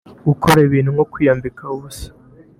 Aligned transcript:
Gukora 0.27 0.59
ibintu 0.67 0.89
nko 0.95 1.05
kwiyambika 1.11 1.63
ubusa 1.75 2.07